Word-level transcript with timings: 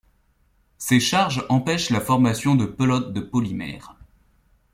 Ces 0.79 0.99
charges 0.99 1.45
empêchent 1.47 1.91
la 1.91 2.01
formation 2.01 2.55
de 2.55 2.65
pelotes 2.65 3.13
de 3.13 3.19
polymère. 3.21 3.97